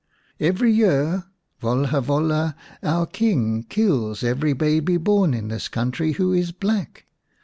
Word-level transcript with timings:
"Every 0.39 0.71
year 0.73 1.25
Volha 1.61 2.01
Volha, 2.01 2.55
our 2.81 3.05
King, 3.05 3.61
kills 3.69 4.23
every 4.23 4.53
baby 4.53 4.97
born 4.97 5.35
in 5.35 5.49
this 5.49 5.67
country 5.67 6.13
who 6.13 6.33
is 6.33 6.51
black. 6.51 7.05